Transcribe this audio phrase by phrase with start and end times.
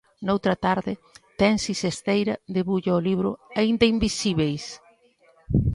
[0.25, 0.93] Noutra orde,
[1.39, 4.63] Tensi Xesteira debulla o libro "Aínda invisíbeis?"